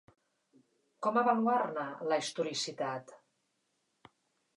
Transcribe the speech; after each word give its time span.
Com 1.07 1.19
avaluar-ne 1.21 1.83
la 2.13 2.17
historicitat? 2.21 3.13